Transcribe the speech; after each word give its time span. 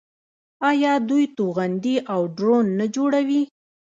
آیا 0.69 0.93
دوی 1.09 1.23
توغندي 1.37 1.95
او 2.13 2.21
ډرون 2.37 2.65
نه 2.79 2.85
جوړوي؟ 2.95 3.41